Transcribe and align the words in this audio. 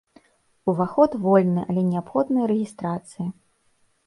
Уваход 0.71 1.11
вольны, 1.25 1.61
але 1.69 1.81
неабходная 1.91 2.45
рэгістрацыя. 2.53 3.29